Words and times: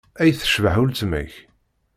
Ay 0.21 0.31
tecbeḥ 0.39 0.75
uletma-k! 0.81 1.33